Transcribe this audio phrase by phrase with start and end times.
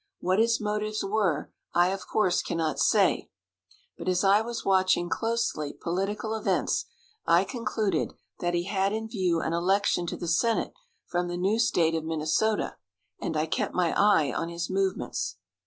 [0.19, 3.29] What his motives were I, of course, cannot say,
[3.99, 6.85] but as I was watching closely political events,
[7.27, 10.73] I concluded that he had in view an election to the senate
[11.05, 12.77] from the new State of Minnesota,
[13.19, 15.37] and I kept my eye on his movements.